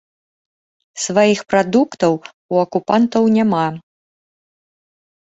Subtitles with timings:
[1.05, 2.13] Сваіх прадуктаў
[2.55, 3.61] у акупантаў няма.